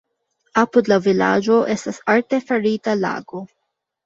Apud 0.61 0.87
la 0.91 0.97
vilaĝo 1.07 1.57
estas 1.75 2.01
artefarita 2.15 2.97
lago. 3.05 3.45